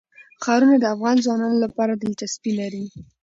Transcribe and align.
ښارونه 0.43 0.75
د 0.79 0.85
افغان 0.95 1.15
ځوانانو 1.25 1.57
لپاره 1.65 1.93
دلچسپي 1.95 2.51
لري. 2.59 2.85